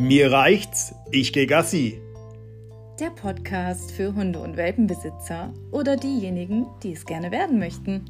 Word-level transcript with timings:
Mir 0.00 0.30
reicht's, 0.30 0.94
ich 1.10 1.32
geh 1.32 1.46
Gassi. 1.46 2.00
Der 3.00 3.10
Podcast 3.10 3.90
für 3.90 4.14
Hunde- 4.14 4.38
und 4.38 4.56
Welpenbesitzer 4.56 5.52
oder 5.72 5.96
diejenigen, 5.96 6.68
die 6.84 6.92
es 6.92 7.04
gerne 7.04 7.32
werden 7.32 7.58
möchten. 7.58 8.04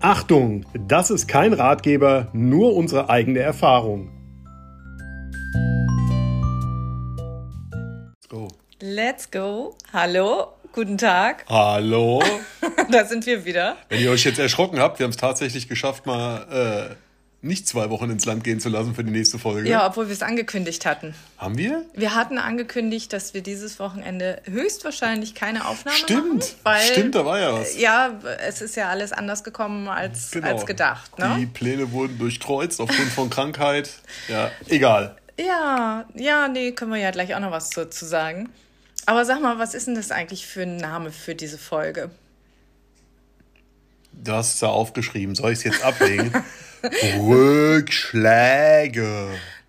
Achtung, 0.00 0.66
das 0.88 1.10
ist 1.12 1.28
kein 1.28 1.52
Ratgeber, 1.52 2.26
nur 2.32 2.74
unsere 2.74 3.08
eigene 3.08 3.38
Erfahrung. 3.38 4.10
Go. 8.28 8.48
Let's 8.80 9.30
go. 9.30 9.76
Hallo, 9.92 10.48
guten 10.72 10.98
Tag. 10.98 11.44
Hallo. 11.48 12.20
da 12.90 13.04
sind 13.04 13.26
wir 13.26 13.44
wieder. 13.44 13.76
Wenn 13.88 14.00
ihr 14.00 14.10
euch 14.10 14.24
jetzt 14.24 14.40
erschrocken 14.40 14.80
habt, 14.80 14.98
wir 14.98 15.04
haben 15.04 15.12
es 15.12 15.16
tatsächlich 15.16 15.68
geschafft, 15.68 16.04
mal 16.04 16.90
äh, 16.90 17.07
nicht 17.40 17.68
zwei 17.68 17.88
Wochen 17.90 18.10
ins 18.10 18.24
Land 18.24 18.42
gehen 18.42 18.58
zu 18.58 18.68
lassen 18.68 18.96
für 18.96 19.04
die 19.04 19.12
nächste 19.12 19.38
Folge. 19.38 19.68
Ja, 19.68 19.86
obwohl 19.86 20.08
wir 20.08 20.12
es 20.12 20.22
angekündigt 20.22 20.84
hatten. 20.84 21.14
Haben 21.36 21.56
wir? 21.56 21.84
Wir 21.94 22.16
hatten 22.16 22.36
angekündigt, 22.36 23.12
dass 23.12 23.32
wir 23.32 23.42
dieses 23.42 23.78
Wochenende 23.78 24.42
höchstwahrscheinlich 24.44 25.36
keine 25.36 25.68
Aufnahme 25.68 25.96
Stimmt. 25.96 26.38
machen. 26.38 26.54
Weil, 26.64 26.82
Stimmt, 26.82 27.14
da 27.14 27.24
war 27.24 27.38
ja 27.38 27.52
was. 27.54 27.78
Ja, 27.78 28.18
es 28.44 28.60
ist 28.60 28.74
ja 28.74 28.88
alles 28.88 29.12
anders 29.12 29.44
gekommen 29.44 29.86
als, 29.86 30.32
genau. 30.32 30.48
als 30.48 30.66
gedacht. 30.66 31.16
Ne? 31.18 31.36
Die 31.38 31.46
Pläne 31.46 31.92
wurden 31.92 32.18
durchkreuzt 32.18 32.80
aufgrund 32.80 33.10
von 33.10 33.30
Krankheit. 33.30 33.90
Ja, 34.26 34.50
egal. 34.66 35.16
Ja, 35.38 36.06
ja, 36.14 36.48
nee, 36.48 36.72
können 36.72 36.90
wir 36.90 36.98
ja 36.98 37.12
gleich 37.12 37.36
auch 37.36 37.40
noch 37.40 37.52
was 37.52 37.70
dazu 37.70 38.04
sagen. 38.04 38.48
Aber 39.06 39.24
sag 39.24 39.40
mal, 39.40 39.58
was 39.58 39.74
ist 39.74 39.86
denn 39.86 39.94
das 39.94 40.10
eigentlich 40.10 40.44
für 40.44 40.62
ein 40.62 40.76
Name 40.76 41.12
für 41.12 41.36
diese 41.36 41.56
Folge? 41.56 42.10
Du 44.12 44.32
hast 44.32 44.54
es 44.54 44.58
da 44.58 44.66
aufgeschrieben. 44.66 45.36
Soll 45.36 45.52
ich 45.52 45.58
es 45.58 45.64
jetzt 45.64 45.84
ablegen? 45.84 46.32
Rückschläge. 47.18 48.18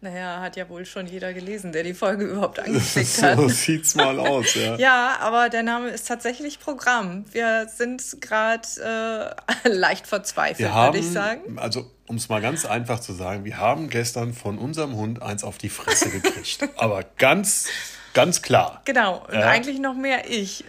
Naja, 0.01 0.39
hat 0.39 0.55
ja 0.55 0.69
wohl 0.69 0.85
schon 0.85 1.07
jeder 1.07 1.33
gelesen, 1.33 1.73
der 1.73 1.83
die 1.83 1.93
Folge 1.93 2.25
überhaupt 2.25 2.59
angeklickt 2.65 3.21
hat. 3.21 3.37
so 3.37 3.49
sieht's 3.49 3.95
mal 3.95 4.17
aus, 4.17 4.53
ja. 4.55 4.75
ja, 4.77 5.17
aber 5.19 5.49
der 5.49 5.63
Name 5.63 5.89
ist 5.89 6.07
tatsächlich 6.07 6.59
Programm. 6.61 7.25
Wir 7.31 7.67
sind 7.67 8.21
gerade 8.21 9.35
äh, 9.65 9.69
leicht 9.69 10.07
verzweifelt, 10.07 10.73
würde 10.73 10.99
ich 10.99 11.09
sagen. 11.09 11.59
Also, 11.59 11.91
um 12.07 12.15
es 12.15 12.29
mal 12.29 12.41
ganz 12.41 12.65
einfach 12.65 13.01
zu 13.01 13.11
sagen, 13.11 13.43
wir 13.43 13.57
haben 13.57 13.89
gestern 13.89 14.33
von 14.33 14.57
unserem 14.57 14.95
Hund 14.95 15.21
eins 15.21 15.43
auf 15.43 15.57
die 15.57 15.69
Fresse 15.69 16.09
gekriegt. 16.09 16.69
aber 16.77 17.03
ganz, 17.17 17.67
ganz 18.13 18.41
klar. 18.41 18.81
Genau, 18.85 19.25
und 19.27 19.33
ja. 19.33 19.49
eigentlich 19.49 19.79
noch 19.79 19.95
mehr 19.95 20.29
ich. 20.29 20.63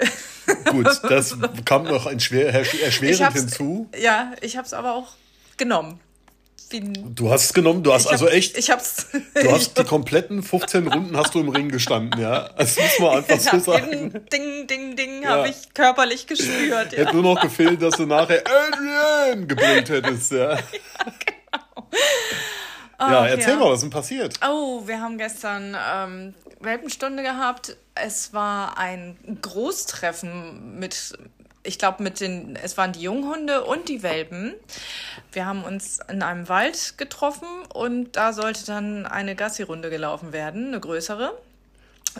Gut, 0.70 0.88
das 1.08 1.36
kam 1.64 1.84
noch 1.84 2.06
erschwerend 2.06 2.66
hinzu. 3.32 3.88
Ja, 3.96 4.32
ich 4.40 4.56
habe 4.56 4.66
es 4.66 4.74
aber 4.74 4.94
auch 4.94 5.12
genommen 5.56 6.00
du 6.78 7.30
hast 7.30 7.44
es 7.46 7.52
genommen, 7.52 7.82
du 7.82 7.92
hast 7.92 8.06
also 8.06 8.26
hab, 8.26 8.32
echt. 8.32 8.56
Ich 8.56 8.70
hab's. 8.70 9.06
Du 9.34 9.50
hast 9.50 9.78
die 9.78 9.84
kompletten 9.84 10.42
15 10.42 10.86
Runden 10.86 11.16
hast 11.16 11.34
du 11.34 11.40
im 11.40 11.48
Ring 11.48 11.68
gestanden, 11.68 12.20
ja. 12.20 12.50
Das 12.56 12.76
muss 12.76 12.98
man 12.98 13.16
einfach 13.18 13.38
so 13.38 13.58
sagen. 13.58 14.12
Ding, 14.32 14.66
ding, 14.66 14.96
ding, 14.96 15.22
ja. 15.22 15.30
habe 15.30 15.48
ich 15.48 15.72
körperlich 15.74 16.26
gespürt. 16.26 16.92
Ja. 16.92 16.98
Hätte 16.98 17.14
nur 17.14 17.34
noch 17.34 17.40
gefehlt, 17.40 17.80
dass 17.82 17.96
du 17.96 18.06
nachher 18.06 18.42
Adrian 18.46 19.48
gebrüllt 19.48 19.88
hättest, 19.88 20.32
ja. 20.32 20.50
ja 20.54 20.58
genau. 21.26 21.88
Oh, 22.98 23.10
ja, 23.10 23.26
erzähl 23.26 23.54
ja. 23.54 23.58
mal, 23.58 23.70
was 23.70 23.76
ist 23.76 23.82
denn 23.82 23.90
passiert? 23.90 24.40
Oh, 24.46 24.82
wir 24.86 25.00
haben 25.00 25.16
gestern 25.16 25.74
ähm, 25.90 26.34
Welpenstunde 26.60 27.22
gehabt. 27.22 27.76
Es 27.94 28.34
war 28.34 28.76
ein 28.76 29.16
Großtreffen 29.40 30.78
mit 30.78 31.16
ich 31.62 31.78
glaube, 31.78 32.02
mit 32.02 32.20
den, 32.20 32.56
es 32.56 32.76
waren 32.76 32.92
die 32.92 33.02
Junghunde 33.02 33.64
und 33.64 33.88
die 33.88 34.02
Welpen. 34.02 34.54
Wir 35.32 35.46
haben 35.46 35.62
uns 35.64 36.00
in 36.08 36.22
einem 36.22 36.48
Wald 36.48 36.96
getroffen 36.96 37.48
und 37.72 38.16
da 38.16 38.32
sollte 38.32 38.64
dann 38.64 39.06
eine 39.06 39.34
Gassi-Runde 39.36 39.90
gelaufen 39.90 40.32
werden, 40.32 40.68
eine 40.68 40.80
größere. 40.80 41.38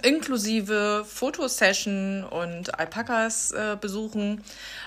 Inklusive 0.02 1.04
Fotosession 1.04 2.22
und 2.22 2.78
Alpakas 2.78 3.50
äh, 3.50 3.76
besuchen. 3.80 4.44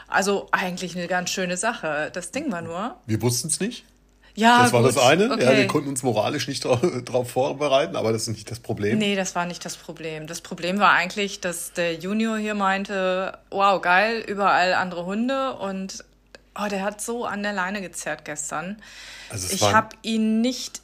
Also 0.08 0.48
eigentlich 0.52 0.96
eine 0.96 1.08
ganz 1.08 1.30
schöne 1.30 1.58
Sache. 1.58 2.10
Das 2.14 2.32
Ding 2.32 2.52
war 2.52 2.62
nur. 2.62 2.96
Wir 3.06 3.22
wussten 3.22 3.50
es 3.50 3.60
nicht. 3.60 3.86
Ja, 4.36 4.64
das 4.64 4.74
war 4.74 4.82
gut. 4.82 4.90
das 4.90 4.98
eine. 4.98 5.32
Okay. 5.32 5.44
Ja, 5.44 5.56
wir 5.56 5.68
konnten 5.68 5.90
uns 5.90 6.04
moralisch 6.04 6.48
nicht 6.48 6.66
darauf 6.66 7.30
vorbereiten, 7.32 7.96
aber 7.96 8.12
das 8.12 8.24
ist 8.24 8.30
nicht 8.30 8.50
das 8.50 8.60
Problem. 8.60 8.98
Nee, 8.98 9.16
das 9.16 9.36
war 9.36 9.46
nicht 9.46 9.64
das 9.64 9.78
Problem. 9.78 10.28
Das 10.28 10.42
Problem 10.42 10.80
war 10.80 10.92
eigentlich, 10.92 11.40
dass 11.40 11.74
der 11.74 11.96
Junior 11.96 12.38
hier 12.38 12.56
meinte, 12.56 13.38
wow, 13.52 13.82
geil, 13.82 14.24
überall 14.28 14.74
andere 14.74 15.06
Hunde 15.06 15.54
und 15.56 16.04
oh, 16.60 16.68
der 16.68 16.84
hat 16.84 17.02
so 17.02 17.26
an 17.26 17.44
der 17.44 17.54
Leine 17.54 17.82
gezerrt 17.82 18.26
gestern. 18.26 18.82
Also 19.30 19.54
ich 19.54 19.62
habe 19.62 19.96
ihn 20.02 20.42
nicht 20.42 20.83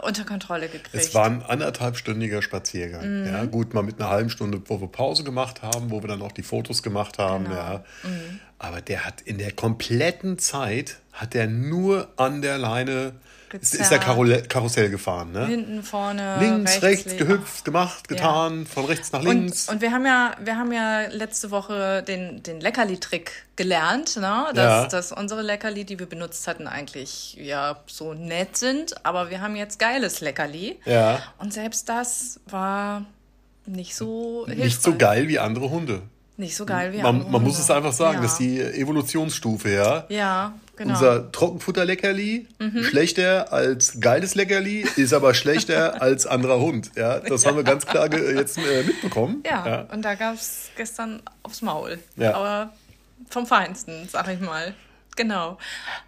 unter 0.00 0.24
Kontrolle 0.24 0.68
gekriegt. 0.68 0.94
Es 0.94 1.14
war 1.14 1.26
ein 1.26 1.42
anderthalbstündiger 1.42 2.40
Spaziergang. 2.40 3.22
Mhm. 3.22 3.26
Ja, 3.26 3.44
gut, 3.44 3.74
mal 3.74 3.82
mit 3.82 4.00
einer 4.00 4.08
halben 4.08 4.30
Stunde, 4.30 4.62
wo 4.66 4.80
wir 4.80 4.88
Pause 4.88 5.24
gemacht 5.24 5.62
haben, 5.62 5.90
wo 5.90 6.02
wir 6.02 6.08
dann 6.08 6.22
auch 6.22 6.32
die 6.32 6.42
Fotos 6.42 6.82
gemacht 6.82 7.18
haben. 7.18 7.44
Genau. 7.44 7.56
Ja. 7.56 7.84
Mhm. 8.02 8.40
Aber 8.58 8.80
der 8.80 9.04
hat 9.04 9.20
in 9.20 9.38
der 9.38 9.52
kompletten 9.52 10.38
Zeit 10.38 10.98
hat 11.12 11.34
er 11.34 11.46
nur 11.46 12.08
an 12.16 12.42
der 12.42 12.58
Leine 12.58 13.12
Gezerrt. 13.52 13.82
ist 13.82 13.90
der 13.90 14.40
Karussell 14.40 14.88
gefahren, 14.88 15.32
ne? 15.32 15.46
Hinten, 15.46 15.82
vorne, 15.82 16.38
links, 16.40 16.82
rechts, 16.82 17.06
rechts 17.06 17.16
gehüpft, 17.18 17.64
gemacht, 17.66 18.08
getan, 18.08 18.60
ja. 18.60 18.64
von 18.64 18.86
rechts 18.86 19.12
nach 19.12 19.22
links. 19.22 19.68
Und, 19.68 19.74
und, 19.74 19.82
wir 19.82 19.92
haben 19.92 20.06
ja, 20.06 20.34
wir 20.42 20.56
haben 20.56 20.72
ja 20.72 21.02
letzte 21.08 21.50
Woche 21.50 22.02
den, 22.02 22.42
den 22.42 22.62
Leckerli-Trick 22.62 23.30
gelernt, 23.56 24.16
ne? 24.16 24.46
Dass, 24.54 24.56
ja. 24.56 24.86
dass 24.86 25.12
unsere 25.12 25.42
Leckerli, 25.42 25.84
die 25.84 25.98
wir 25.98 26.06
benutzt 26.06 26.48
hatten, 26.48 26.66
eigentlich 26.66 27.34
ja 27.34 27.76
so 27.86 28.14
nett 28.14 28.56
sind, 28.56 29.04
aber 29.04 29.28
wir 29.28 29.42
haben 29.42 29.54
jetzt 29.54 29.78
geiles 29.78 30.22
Leckerli. 30.22 30.80
Ja. 30.86 31.22
Und 31.36 31.52
selbst 31.52 31.90
das 31.90 32.40
war 32.46 33.04
nicht 33.66 33.94
so 33.94 34.44
hilfreich. 34.46 34.64
Nicht 34.64 34.82
so 34.82 34.96
geil 34.96 35.28
wie 35.28 35.38
andere 35.38 35.68
Hunde. 35.68 36.02
Nicht 36.36 36.56
so 36.56 36.64
geil 36.64 36.92
wie 36.92 36.98
man, 36.98 37.06
andere 37.06 37.30
Man 37.30 37.42
muss 37.42 37.58
es 37.58 37.70
einfach 37.70 37.92
sagen, 37.92 38.16
ja. 38.16 38.22
das 38.22 38.32
ist 38.32 38.40
die 38.40 38.60
Evolutionsstufe, 38.60 39.70
ja. 39.70 40.04
Ja, 40.08 40.54
genau. 40.76 40.94
Unser 40.94 41.30
Trockenfutterleckerli, 41.30 42.46
mhm. 42.58 42.84
schlechter 42.84 43.52
als 43.52 44.00
geiles 44.00 44.34
Leckerli, 44.34 44.86
ist 44.96 45.12
aber 45.12 45.34
schlechter 45.34 46.00
als 46.02 46.26
anderer 46.26 46.58
Hund. 46.58 46.90
Ja, 46.96 47.20
das 47.20 47.42
ja. 47.42 47.50
haben 47.50 47.56
wir 47.56 47.64
ganz 47.64 47.84
klar 47.84 48.12
jetzt 48.12 48.56
äh, 48.58 48.82
mitbekommen. 48.84 49.42
Ja, 49.46 49.66
ja, 49.66 49.80
und 49.92 50.02
da 50.02 50.14
gab 50.14 50.34
es 50.34 50.70
gestern 50.76 51.22
aufs 51.42 51.60
Maul. 51.60 51.98
Ja. 52.16 52.34
Aber 52.34 52.72
vom 53.28 53.46
Feinsten, 53.46 54.08
sag 54.10 54.28
ich 54.28 54.40
mal. 54.40 54.74
Genau. 55.16 55.58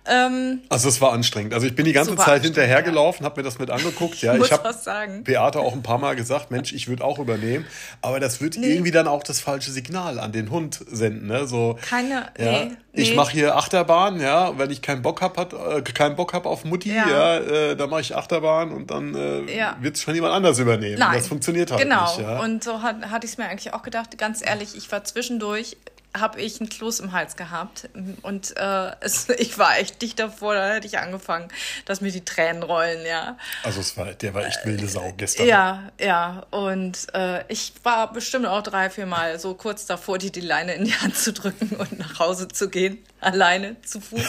Ähm, 0.07 0.63
also 0.71 0.89
es 0.89 1.01
war 1.01 1.13
anstrengend. 1.13 1.53
Also 1.53 1.67
ich 1.67 1.75
bin 1.75 1.85
die 1.85 1.93
ganze 1.93 2.17
Zeit 2.17 2.43
hinterhergelaufen, 2.43 3.25
ja. 3.25 3.31
habe 3.31 3.41
mir 3.41 3.45
das 3.45 3.59
mit 3.59 3.71
angeguckt. 3.71 4.23
Ja, 4.23 4.35
ich, 4.35 4.51
habe 4.51 5.23
Beate 5.23 5.61
auch 5.61 5.75
ein 5.75 5.83
paar 5.83 5.99
Mal 5.99 6.17
gesagt, 6.17 6.51
Mensch, 6.51 6.73
ich 6.73 6.89
würde 6.89 7.05
auch 7.05 7.19
übernehmen. 7.19 7.67
Aber 8.01 8.19
das 8.19 8.41
wird 8.41 8.57
nee. 8.57 8.73
irgendwie 8.73 8.91
dann 8.91 9.07
auch 9.07 9.23
das 9.23 9.41
falsche 9.41 9.71
Signal 9.73 10.19
an 10.19 10.33
den 10.33 10.51
Hund 10.51 10.81
senden. 10.91 11.27
Ne? 11.27 11.47
So, 11.47 11.79
Keine. 11.83 12.31
Ja, 12.39 12.65
nee, 12.65 12.77
ich 12.93 13.11
nee. 13.11 13.17
mache 13.17 13.33
hier 13.33 13.57
Achterbahn, 13.57 14.21
ja. 14.21 14.57
Wenn 14.59 14.71
ich 14.71 14.81
keinen 14.81 15.03
Bock 15.03 15.21
hab, 15.21 15.37
hat, 15.37 15.53
äh, 15.53 15.83
keinen 15.83 16.17
Bock 16.17 16.33
hab 16.33 16.47
auf 16.47 16.65
Mutti, 16.65 16.95
ja, 16.95 17.09
ja 17.09 17.39
äh, 17.39 17.77
dann 17.77 17.91
mache 17.91 18.01
ich 18.01 18.17
Achterbahn 18.17 18.73
und 18.73 18.91
dann 18.91 19.15
äh, 19.15 19.55
ja. 19.55 19.77
wird 19.81 19.97
es 19.97 20.03
schon 20.03 20.15
jemand 20.15 20.33
anders 20.33 20.59
übernehmen. 20.59 20.99
Nein. 20.99 21.19
Das 21.19 21.29
funktioniert 21.29 21.71
halt 21.71 21.83
genau. 21.83 22.05
nicht. 22.05 22.17
Genau. 22.17 22.43
Und 22.43 22.65
so 22.65 22.81
hat, 22.81 23.11
hatte 23.11 23.27
ich 23.27 23.33
es 23.33 23.39
mir 23.39 23.47
eigentlich 23.47 23.75
auch 23.75 23.83
gedacht. 23.83 24.17
Ganz 24.17 24.45
ehrlich, 24.45 24.75
ich 24.77 24.91
war 24.91 25.05
zwischendurch 25.05 25.77
habe 26.17 26.41
ich 26.41 26.61
einen 26.61 26.69
Kloß 26.69 27.01
im 27.01 27.13
Hals 27.13 27.37
gehabt 27.37 27.89
und 28.23 28.57
äh, 28.57 28.93
es, 29.01 29.29
ich 29.39 29.59
war 29.59 29.79
echt 29.79 30.01
dicht 30.01 30.19
davor, 30.19 30.55
da 30.55 30.75
hätte 30.75 30.87
ich 30.87 30.99
angefangen, 30.99 31.49
dass 31.85 32.01
mir 32.01 32.13
die 32.13 32.25
Tränen 32.25 32.63
rollen, 32.63 33.05
ja. 33.05 33.37
Also 33.65 33.81
es 33.81 33.97
war, 33.97 34.15
der 34.15 34.33
war 34.35 34.47
echt 34.47 34.65
wilde 34.65 34.87
Sau 34.87 35.13
gestern. 35.17 35.47
Ja, 35.47 35.91
ja. 36.01 36.47
Und 36.51 37.13
äh, 37.15 37.45
ich 37.49 37.73
war 37.83 38.13
bestimmt 38.13 38.47
auch 38.47 38.63
drei, 38.63 38.91
vier 38.91 39.07
Mal 39.07 39.39
so 39.41 39.55
kurz 39.55 39.87
davor, 39.87 40.19
die 40.19 40.31
die 40.31 40.41
Leine 40.41 40.75
in 40.75 40.85
die 40.85 40.95
Hand 40.95 41.17
zu 41.17 41.33
drücken 41.33 41.75
und 41.77 41.99
nach 41.99 42.19
Hause 42.21 42.49
zu 42.49 42.69
gehen, 42.69 43.05
alleine 43.21 43.81
zu 43.83 44.01
Fuß. 44.01 44.23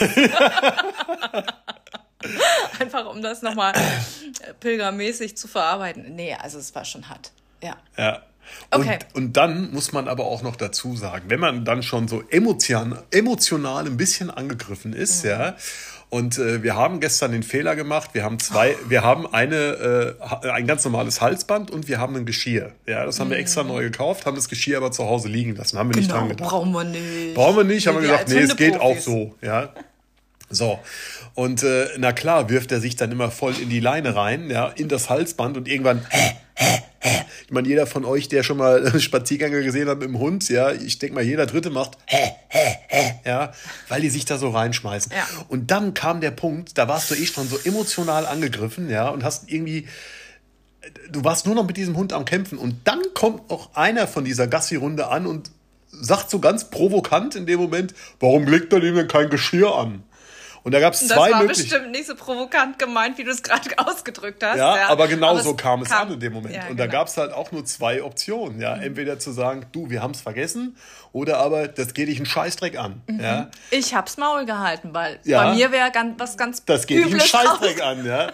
Einfach 2.80 3.06
um 3.06 3.22
das 3.22 3.42
nochmal 3.42 3.72
pilgermäßig 4.60 5.36
zu 5.36 5.46
verarbeiten. 5.46 6.16
Nee, 6.16 6.34
also 6.34 6.58
es 6.58 6.74
war 6.74 6.84
schon 6.84 7.08
hart. 7.08 7.30
Ja. 7.62 7.76
Ja. 7.96 8.22
Okay. 8.70 8.98
Und, 9.12 9.24
und 9.24 9.36
dann 9.36 9.72
muss 9.72 9.92
man 9.92 10.08
aber 10.08 10.24
auch 10.24 10.42
noch 10.42 10.56
dazu 10.56 10.96
sagen, 10.96 11.24
wenn 11.28 11.40
man 11.40 11.64
dann 11.64 11.82
schon 11.82 12.08
so 12.08 12.22
emotional, 12.30 13.04
emotional 13.10 13.86
ein 13.86 13.96
bisschen 13.96 14.30
angegriffen 14.30 14.92
ist, 14.92 15.24
mhm. 15.24 15.30
ja, 15.30 15.56
und 16.08 16.38
äh, 16.38 16.62
wir 16.62 16.76
haben 16.76 17.00
gestern 17.00 17.32
den 17.32 17.42
Fehler 17.42 17.74
gemacht. 17.74 18.10
Wir 18.12 18.22
haben 18.22 18.38
zwei, 18.38 18.74
oh. 18.74 18.90
wir 18.90 19.02
haben 19.02 19.26
eine, 19.26 20.16
äh, 20.42 20.50
ein 20.50 20.66
ganz 20.66 20.84
normales 20.84 21.20
Halsband 21.20 21.70
und 21.70 21.88
wir 21.88 21.98
haben 21.98 22.14
ein 22.14 22.24
Geschirr. 22.24 22.72
Ja, 22.86 23.04
das 23.04 23.18
haben 23.18 23.26
mhm. 23.28 23.32
wir 23.32 23.38
extra 23.38 23.64
neu 23.64 23.82
gekauft, 23.82 24.24
haben 24.24 24.36
das 24.36 24.48
Geschirr 24.48 24.76
aber 24.76 24.92
zu 24.92 25.04
Hause 25.04 25.28
liegen 25.28 25.56
lassen. 25.56 25.78
Haben 25.78 25.88
wir 25.88 25.94
genau, 25.94 26.04
nicht 26.04 26.12
dran 26.12 26.28
gedacht. 26.28 26.48
Brauchen 26.48 26.72
wir 26.72 26.84
nicht. 26.84 27.34
Brauchen 27.34 27.56
wir 27.56 27.64
nicht, 27.64 27.86
haben 27.88 27.96
wir 27.96 28.02
gesagt, 28.02 28.28
nee, 28.28 28.38
es 28.38 28.56
geht 28.56 28.80
auch 28.80 28.98
so. 28.98 29.34
Ja. 29.42 29.70
So. 30.48 30.78
Und 31.34 31.64
äh, 31.64 31.88
na 31.98 32.12
klar, 32.12 32.48
wirft 32.48 32.70
er 32.70 32.80
sich 32.80 32.94
dann 32.94 33.10
immer 33.10 33.32
voll 33.32 33.54
in 33.60 33.68
die 33.68 33.80
Leine 33.80 34.14
rein, 34.14 34.48
ja, 34.48 34.68
in 34.68 34.88
das 34.88 35.10
Halsband 35.10 35.56
und 35.56 35.66
irgendwann 35.66 36.06
ich 37.46 37.52
meine, 37.52 37.68
jeder 37.68 37.86
von 37.86 38.04
euch, 38.04 38.28
der 38.28 38.42
schon 38.42 38.58
mal 38.58 39.00
Spaziergänger 39.00 39.62
gesehen 39.62 39.88
hat 39.88 39.98
mit 39.98 40.08
dem 40.08 40.18
Hund, 40.18 40.48
ja, 40.48 40.72
ich 40.72 40.98
denke 40.98 41.14
mal, 41.14 41.24
jeder 41.24 41.46
Dritte 41.46 41.70
macht, 41.70 41.96
ja, 43.24 43.52
weil 43.88 44.00
die 44.00 44.10
sich 44.10 44.24
da 44.24 44.36
so 44.36 44.50
reinschmeißen. 44.50 45.12
Ja. 45.12 45.26
Und 45.48 45.70
dann 45.70 45.94
kam 45.94 46.20
der 46.20 46.32
Punkt, 46.32 46.76
da 46.76 46.88
warst 46.88 47.10
du 47.10 47.14
eh 47.14 47.24
schon 47.24 47.48
so 47.48 47.58
emotional 47.64 48.26
angegriffen, 48.26 48.90
ja, 48.90 49.08
und 49.08 49.22
hast 49.22 49.50
irgendwie 49.50 49.86
du 51.10 51.24
warst 51.24 51.46
nur 51.46 51.54
noch 51.54 51.66
mit 51.66 51.76
diesem 51.76 51.96
Hund 51.96 52.12
am 52.12 52.24
Kämpfen 52.24 52.58
und 52.58 52.76
dann 52.84 53.00
kommt 53.14 53.50
noch 53.50 53.74
einer 53.74 54.06
von 54.06 54.24
dieser 54.24 54.46
Gassi-Runde 54.46 55.08
an 55.08 55.26
und 55.26 55.50
sagt 55.88 56.30
so 56.30 56.38
ganz 56.38 56.70
provokant 56.70 57.34
in 57.34 57.46
dem 57.46 57.58
Moment, 57.58 57.94
warum 58.20 58.46
legt 58.46 58.72
er 58.72 58.80
dem 58.80 58.94
denn 58.94 59.08
kein 59.08 59.30
Geschirr 59.30 59.74
an? 59.74 60.02
Und 60.66 60.72
da 60.72 60.80
gab 60.80 60.94
es 60.94 61.06
zwei 61.06 61.30
Das 61.30 61.38
war 61.38 61.46
bestimmt 61.46 61.92
nicht 61.92 62.08
so 62.08 62.16
provokant 62.16 62.76
gemeint, 62.80 63.18
wie 63.18 63.22
du 63.22 63.30
es 63.30 63.44
gerade 63.44 63.70
ausgedrückt 63.78 64.42
hast. 64.42 64.58
Ja, 64.58 64.76
ja. 64.76 64.88
aber 64.88 65.06
genau 65.06 65.30
aber 65.30 65.42
so 65.42 65.54
kam 65.54 65.82
es 65.82 65.90
kam, 65.90 66.08
an 66.08 66.14
in 66.14 66.18
dem 66.18 66.32
Moment. 66.32 66.56
Ja, 66.56 66.66
und 66.66 66.76
da 66.76 66.86
genau. 66.86 66.98
gab 66.98 67.06
es 67.06 67.16
halt 67.16 67.32
auch 67.32 67.52
nur 67.52 67.64
zwei 67.64 68.02
Optionen. 68.02 68.60
Ja, 68.60 68.74
mhm. 68.74 68.82
entweder 68.82 69.20
zu 69.20 69.30
sagen, 69.30 69.66
du, 69.70 69.90
wir 69.90 70.02
haben 70.02 70.10
es 70.10 70.22
vergessen, 70.22 70.76
oder 71.12 71.38
aber 71.38 71.68
das 71.68 71.94
geht 71.94 72.08
dich 72.08 72.16
einen 72.16 72.26
Scheißdreck 72.26 72.76
an. 72.80 73.00
Mhm. 73.06 73.20
Ja. 73.20 73.50
Ich 73.70 73.94
hab's 73.94 74.16
Maul 74.16 74.44
gehalten, 74.44 74.92
weil 74.92 75.20
ja, 75.22 75.44
bei 75.44 75.54
mir 75.54 75.70
wäre 75.70 75.92
ganz, 75.92 76.18
was 76.18 76.36
ganz 76.36 76.64
Das 76.64 76.88
geht 76.88 76.98
dich 76.98 77.12
einen 77.12 77.20
Scheißdreck 77.20 77.80
an, 77.80 78.04
ja. 78.04 78.32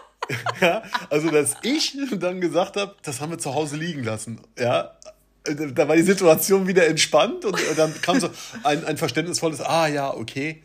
ja. 0.60 0.82
Also 1.10 1.30
dass 1.30 1.58
ich 1.62 1.96
dann 2.10 2.40
gesagt 2.40 2.76
habe, 2.76 2.96
das 3.04 3.20
haben 3.20 3.30
wir 3.30 3.38
zu 3.38 3.54
Hause 3.54 3.76
liegen 3.76 4.02
lassen. 4.02 4.40
Ja, 4.58 4.96
da 5.44 5.86
war 5.86 5.94
die 5.94 6.02
Situation 6.02 6.66
wieder 6.66 6.88
entspannt 6.88 7.44
und 7.44 7.56
dann 7.76 7.94
kam 8.02 8.18
so 8.18 8.30
ein, 8.64 8.84
ein 8.84 8.96
verständnisvolles, 8.96 9.60
ah 9.60 9.86
ja, 9.86 10.12
okay. 10.12 10.60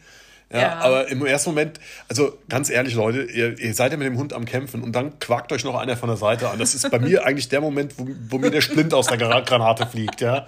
Ja, 0.54 0.60
ja, 0.60 0.80
aber 0.80 1.08
im 1.08 1.26
ersten 1.26 1.50
Moment, 1.50 1.80
also 2.08 2.38
ganz 2.48 2.70
ehrlich, 2.70 2.94
Leute, 2.94 3.24
ihr, 3.24 3.58
ihr 3.58 3.74
seid 3.74 3.92
ja 3.92 3.98
mit 3.98 4.06
dem 4.06 4.18
Hund 4.18 4.34
am 4.34 4.46
Kämpfen 4.46 4.84
und 4.84 4.92
dann 4.94 5.18
quakt 5.18 5.52
euch 5.52 5.64
noch 5.64 5.76
einer 5.76 5.98
von 5.98 6.10
der 6.10 6.18
Seite 6.18 6.48
an. 6.50 6.60
Das 6.60 6.76
ist 6.76 6.90
bei 6.92 7.00
mir 7.00 7.26
eigentlich 7.26 7.50
der 7.50 7.60
Moment, 7.60 7.96
wo, 7.98 8.08
wo 8.30 8.38
mir 8.38 8.52
der 8.52 8.62
Splint 8.62 8.94
aus 8.94 9.08
der 9.08 9.18
Granate 9.18 9.88
fliegt, 9.88 10.22
ja. 10.22 10.46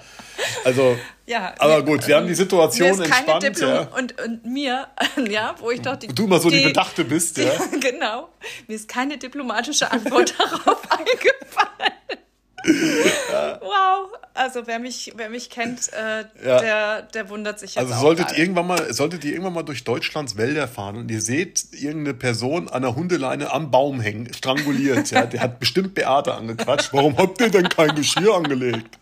Also, 0.64 0.96
ja, 1.26 1.56
aber 1.58 1.84
gut, 1.84 2.08
wir 2.08 2.18
haben 2.18 2.28
die 2.28 2.36
Situation 2.36 3.02
entspannt. 3.02 3.42
Diplom 3.42 3.70
ja. 3.70 3.82
und, 3.98 4.22
und 4.22 4.46
mir, 4.46 4.88
ja, 5.30 5.56
wo 5.60 5.72
ich 5.72 5.82
doch 5.82 5.96
die. 5.96 6.08
Du 6.08 6.28
mal 6.28 6.40
so 6.40 6.50
die, 6.50 6.60
die 6.60 6.66
Bedachte 6.66 7.04
bist, 7.04 7.38
ja. 7.38 7.52
genau. 7.80 8.30
Mir 8.68 8.76
ist 8.76 8.88
keine 8.88 9.18
diplomatische 9.18 9.92
Antwort 9.92 10.36
darauf 10.40 10.82
eingefallen. 10.92 12.25
Wow, 13.62 14.10
also 14.34 14.66
wer 14.66 14.80
mich, 14.80 15.14
wer 15.16 15.30
mich 15.30 15.50
kennt, 15.50 15.92
äh, 15.94 16.26
ja. 16.46 16.60
der, 16.60 17.02
der 17.04 17.30
wundert 17.30 17.60
sich 17.60 17.76
jetzt 17.76 17.84
Also 17.84 18.00
solltet 18.00 18.32
ihr 18.32 18.40
irgendwann 18.40 18.68
mal, 18.68 18.94
solltet 18.94 19.24
ihr 19.24 19.32
irgendwann 19.32 19.54
mal 19.54 19.64
durch 19.64 19.84
Deutschlands 19.84 20.38
Wälder 20.38 20.68
fahren 20.68 20.98
und 20.98 21.12
ihr 21.12 21.22
seht 21.22 21.68
irgendeine 21.74 22.14
Person 22.14 22.68
an 22.68 22.82
der 22.82 22.96
Hundeleine 22.96 23.52
am 23.52 23.72
Baum 23.72 24.00
hängen, 24.00 24.34
stranguliert, 24.34 25.12
ja, 25.12 25.26
der 25.26 25.42
hat 25.42 25.60
bestimmt 25.60 25.94
Beate 25.94 26.34
angequatscht. 26.34 26.94
Warum 26.94 27.18
habt 27.18 27.40
ihr 27.42 27.50
denn 27.50 27.70
kein 27.70 27.96
Geschirr 27.96 28.36
angelegt? 28.36 28.98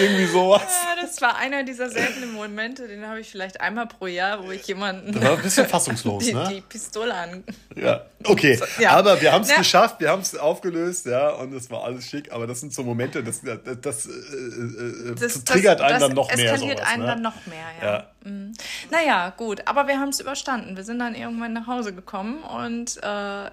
Irgendwie 0.00 0.26
sowas. 0.26 0.62
Ja, 0.62 1.02
das 1.14 1.22
war 1.22 1.36
einer 1.36 1.62
dieser 1.62 1.90
seltenen 1.90 2.32
Momente, 2.32 2.88
den 2.88 3.06
habe 3.06 3.20
ich 3.20 3.30
vielleicht 3.30 3.60
einmal 3.60 3.86
pro 3.86 4.08
Jahr, 4.08 4.44
wo 4.44 4.50
ich 4.50 4.66
jemanden. 4.66 5.12
Das 5.12 5.22
war 5.22 5.36
ein 5.36 5.42
bisschen 5.42 5.68
fassungslos, 5.68 6.24
die, 6.24 6.34
ne? 6.34 6.48
Die 6.50 6.60
Pistole 6.60 7.14
an. 7.14 7.44
Ja, 7.76 8.04
okay. 8.24 8.60
Ja. 8.80 8.90
Aber 8.90 9.20
wir 9.20 9.32
haben 9.32 9.42
es 9.42 9.50
ja. 9.50 9.58
geschafft, 9.58 10.00
wir 10.00 10.08
haben 10.08 10.22
es 10.22 10.36
aufgelöst, 10.36 11.06
ja, 11.06 11.30
und 11.30 11.52
es 11.54 11.70
war 11.70 11.84
alles 11.84 12.06
schick. 12.06 12.32
Aber 12.32 12.48
das 12.48 12.60
sind 12.60 12.74
so 12.74 12.82
Momente, 12.82 13.22
das, 13.22 13.42
das, 13.42 13.58
das, 13.80 14.06
äh, 14.06 14.10
äh 14.10 15.14
das 15.14 15.44
triggert 15.44 15.80
einen 15.80 16.00
dann 16.00 16.14
noch 16.14 16.34
mehr. 16.34 16.36
Das 16.36 16.54
eskaliert 16.54 16.80
einen 16.84 17.02
ne? 17.02 17.08
dann 17.08 17.22
noch 17.22 17.46
mehr, 17.46 17.66
ja. 17.80 17.86
ja. 17.86 18.10
Mhm. 18.24 18.54
Naja, 18.90 19.32
gut, 19.36 19.62
aber 19.66 19.86
wir 19.86 20.00
haben 20.00 20.08
es 20.08 20.18
überstanden. 20.18 20.76
Wir 20.76 20.84
sind 20.84 20.98
dann 20.98 21.14
irgendwann 21.14 21.52
nach 21.52 21.66
Hause 21.66 21.94
gekommen 21.94 22.42
und 22.42 22.98
äh, 23.02 23.50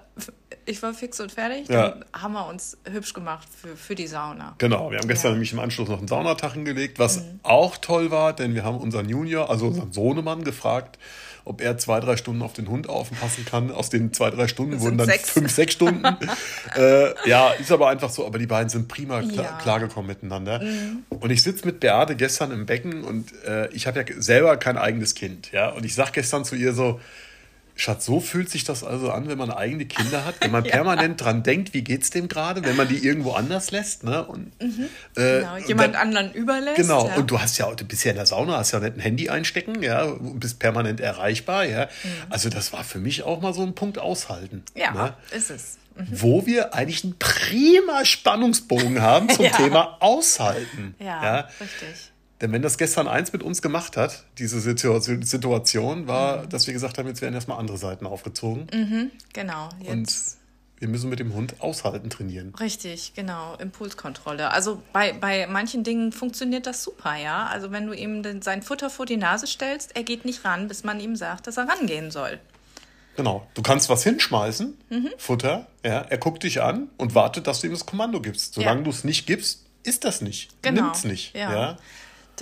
ich 0.64 0.82
war 0.82 0.94
fix 0.94 1.20
und 1.20 1.32
fertig. 1.32 1.68
Dann 1.68 2.04
haben 2.12 2.32
wir 2.32 2.46
uns 2.46 2.78
hübsch 2.90 3.12
gemacht 3.12 3.48
für, 3.54 3.76
für 3.76 3.94
die 3.94 4.06
Sauna. 4.06 4.54
Genau, 4.58 4.90
wir 4.90 4.98
haben 4.98 5.08
gestern 5.08 5.30
ja. 5.30 5.32
nämlich 5.34 5.52
im 5.52 5.58
Anschluss 5.58 5.88
noch 5.88 5.98
einen 5.98 6.08
Saunatag 6.08 6.54
hingelegt, 6.54 6.98
was 6.98 7.18
mhm. 7.18 7.40
Auch 7.52 7.76
toll 7.76 8.10
war, 8.10 8.32
denn 8.32 8.54
wir 8.54 8.64
haben 8.64 8.78
unseren 8.78 9.08
Junior, 9.08 9.50
also 9.50 9.66
unseren 9.66 9.92
Sohnemann, 9.92 10.44
gefragt, 10.44 10.98
ob 11.44 11.60
er 11.60 11.76
zwei, 11.76 12.00
drei 12.00 12.16
Stunden 12.16 12.42
auf 12.42 12.52
den 12.52 12.68
Hund 12.68 12.88
aufpassen 12.88 13.44
kann. 13.44 13.70
Aus 13.70 13.90
den 13.90 14.12
zwei, 14.12 14.30
drei 14.30 14.46
Stunden 14.46 14.80
wurden 14.80 14.98
dann 14.98 15.08
sechs. 15.08 15.30
fünf, 15.30 15.50
sechs 15.50 15.72
Stunden. 15.72 16.04
äh, 16.76 17.28
ja, 17.28 17.50
ist 17.50 17.72
aber 17.72 17.88
einfach 17.88 18.10
so, 18.10 18.26
aber 18.26 18.38
die 18.38 18.46
beiden 18.46 18.68
sind 18.68 18.88
prima 18.88 19.22
klar, 19.22 19.44
ja. 19.44 19.58
klargekommen 19.60 20.06
miteinander. 20.06 20.62
Mhm. 20.62 21.04
Und 21.08 21.30
ich 21.30 21.42
sitze 21.42 21.66
mit 21.66 21.80
Beate 21.80 22.16
gestern 22.16 22.52
im 22.52 22.66
Becken 22.66 23.04
und 23.04 23.32
äh, 23.44 23.68
ich 23.72 23.86
habe 23.86 24.00
ja 24.00 24.06
selber 24.20 24.56
kein 24.56 24.78
eigenes 24.78 25.14
Kind. 25.14 25.50
Ja? 25.52 25.70
Und 25.70 25.84
ich 25.84 25.94
sage 25.94 26.12
gestern 26.14 26.44
zu 26.44 26.54
ihr 26.54 26.72
so, 26.72 27.00
Schatz, 27.74 28.04
so 28.04 28.20
fühlt 28.20 28.50
sich 28.50 28.64
das 28.64 28.84
also 28.84 29.10
an, 29.10 29.28
wenn 29.28 29.38
man 29.38 29.50
eigene 29.50 29.86
Kinder 29.86 30.24
hat, 30.24 30.36
wenn 30.40 30.50
man 30.50 30.64
ja. 30.66 30.72
permanent 30.72 31.20
dran 31.20 31.42
denkt, 31.42 31.74
wie 31.74 31.82
geht's 31.82 32.10
dem 32.10 32.28
gerade, 32.28 32.64
wenn 32.64 32.76
man 32.76 32.88
die 32.88 33.04
irgendwo 33.04 33.32
anders 33.32 33.70
lässt, 33.70 34.04
ne? 34.04 34.24
Und, 34.24 34.52
mhm. 34.60 34.88
äh, 35.16 35.40
genau, 35.40 35.56
jemand 35.56 35.94
dann, 35.94 36.02
anderen 36.02 36.32
überlässt. 36.32 36.76
Genau, 36.76 37.08
ja. 37.08 37.14
und 37.16 37.30
du 37.30 37.40
hast 37.40 37.58
ja, 37.58 37.72
du 37.74 37.84
bist 37.84 38.04
ja 38.04 38.10
in 38.10 38.16
der 38.16 38.26
Sauna, 38.26 38.58
hast 38.58 38.72
ja 38.72 38.80
nicht 38.80 38.96
ein 38.96 39.00
Handy 39.00 39.30
einstecken, 39.30 39.82
ja, 39.82 40.04
und 40.04 40.40
bist 40.40 40.58
permanent 40.58 41.00
erreichbar, 41.00 41.64
ja. 41.64 41.84
Mhm. 41.84 42.08
Also 42.30 42.50
das 42.50 42.72
war 42.72 42.84
für 42.84 42.98
mich 42.98 43.22
auch 43.22 43.40
mal 43.40 43.54
so 43.54 43.62
ein 43.62 43.74
Punkt 43.74 43.98
aushalten. 43.98 44.62
Ja, 44.74 44.92
ne? 44.92 45.14
ist 45.30 45.50
es. 45.50 45.78
Mhm. 45.96 46.06
Wo 46.10 46.46
wir 46.46 46.74
eigentlich 46.74 47.04
einen 47.04 47.18
prima 47.18 48.04
Spannungsbogen 48.04 49.02
haben 49.02 49.28
zum 49.28 49.44
ja. 49.46 49.50
Thema 49.50 49.96
Aushalten. 50.00 50.94
Ja, 50.98 51.22
ja, 51.22 51.48
richtig. 51.60 52.11
Denn 52.42 52.50
wenn 52.50 52.60
das 52.60 52.76
gestern 52.76 53.06
eins 53.06 53.32
mit 53.32 53.44
uns 53.44 53.62
gemacht 53.62 53.96
hat, 53.96 54.24
diese 54.38 54.58
Situation, 54.60 56.08
war, 56.08 56.42
mhm. 56.42 56.48
dass 56.48 56.66
wir 56.66 56.74
gesagt 56.74 56.98
haben, 56.98 57.06
jetzt 57.06 57.22
werden 57.22 57.34
erstmal 57.34 57.58
andere 57.58 57.78
Seiten 57.78 58.04
aufgezogen. 58.04 58.66
Mhm, 58.74 59.12
genau. 59.32 59.68
Jetzt. 59.80 59.88
Und 59.88 60.12
wir 60.80 60.88
müssen 60.88 61.08
mit 61.08 61.20
dem 61.20 61.34
Hund 61.34 61.54
aushalten 61.60 62.10
trainieren. 62.10 62.52
Richtig, 62.58 63.12
genau. 63.14 63.54
Impulskontrolle. 63.60 64.50
Also 64.50 64.82
bei, 64.92 65.12
bei 65.12 65.46
manchen 65.46 65.84
Dingen 65.84 66.10
funktioniert 66.10 66.66
das 66.66 66.82
super, 66.82 67.14
ja. 67.14 67.46
Also 67.46 67.70
wenn 67.70 67.86
du 67.86 67.92
ihm 67.92 68.24
den, 68.24 68.42
sein 68.42 68.62
Futter 68.62 68.90
vor 68.90 69.06
die 69.06 69.16
Nase 69.16 69.46
stellst, 69.46 69.94
er 69.94 70.02
geht 70.02 70.24
nicht 70.24 70.44
ran, 70.44 70.66
bis 70.66 70.82
man 70.82 70.98
ihm 70.98 71.14
sagt, 71.14 71.46
dass 71.46 71.58
er 71.58 71.68
rangehen 71.68 72.10
soll. 72.10 72.40
Genau. 73.14 73.46
Du 73.54 73.62
kannst 73.62 73.88
was 73.88 74.02
hinschmeißen, 74.02 74.76
mhm. 74.90 75.10
Futter, 75.16 75.68
ja, 75.84 76.00
er 76.00 76.18
guckt 76.18 76.42
dich 76.42 76.60
an 76.60 76.88
und 76.96 77.14
wartet, 77.14 77.46
dass 77.46 77.60
du 77.60 77.68
ihm 77.68 77.72
das 77.72 77.86
Kommando 77.86 78.20
gibst. 78.20 78.54
Solange 78.54 78.80
ja. 78.80 78.84
du 78.84 78.90
es 78.90 79.04
nicht 79.04 79.28
gibst, 79.28 79.64
ist 79.84 80.02
das 80.02 80.22
nicht. 80.22 80.50
Genau. 80.62 80.82
Nimmt's 80.82 81.04
nicht. 81.04 81.36
ja. 81.36 81.52
ja? 81.52 81.76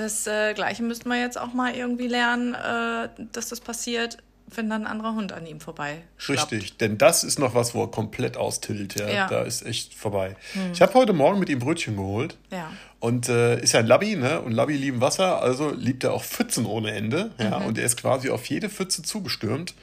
Das 0.00 0.26
äh, 0.26 0.54
Gleiche 0.54 0.82
müssten 0.82 1.10
wir 1.10 1.20
jetzt 1.20 1.38
auch 1.38 1.52
mal 1.52 1.74
irgendwie 1.74 2.06
lernen, 2.06 2.54
äh, 2.54 3.10
dass 3.32 3.50
das 3.50 3.60
passiert, 3.60 4.16
wenn 4.46 4.70
dann 4.70 4.86
ein 4.86 4.90
anderer 4.90 5.14
Hund 5.14 5.30
an 5.30 5.46
ihm 5.46 5.60
vorbei 5.60 6.02
Richtig, 6.26 6.78
denn 6.78 6.96
das 6.96 7.22
ist 7.22 7.38
noch 7.38 7.54
was, 7.54 7.74
wo 7.74 7.82
er 7.82 7.90
komplett 7.90 8.38
austillt. 8.38 8.98
Ja. 8.98 9.08
ja. 9.10 9.28
Da 9.28 9.42
ist 9.42 9.66
echt 9.66 9.92
vorbei. 9.92 10.36
Hm. 10.54 10.72
Ich 10.72 10.80
habe 10.80 10.94
heute 10.94 11.12
Morgen 11.12 11.38
mit 11.38 11.50
ihm 11.50 11.58
Brötchen 11.58 11.96
geholt. 11.96 12.38
Ja. 12.50 12.72
Und 12.98 13.28
äh, 13.28 13.60
ist 13.60 13.72
ja 13.72 13.80
ein 13.80 13.86
Labby, 13.86 14.16
ne? 14.16 14.40
Und 14.40 14.52
Labby 14.52 14.74
lieben 14.78 15.02
Wasser, 15.02 15.42
also 15.42 15.70
liebt 15.70 16.02
er 16.02 16.14
auch 16.14 16.24
Pfützen 16.24 16.64
ohne 16.64 16.92
Ende. 16.92 17.32
Ja. 17.38 17.58
Mhm. 17.58 17.66
Und 17.66 17.78
er 17.78 17.84
ist 17.84 17.98
quasi 17.98 18.30
auf 18.30 18.46
jede 18.46 18.70
Pfütze 18.70 19.02
zugestürmt. 19.02 19.74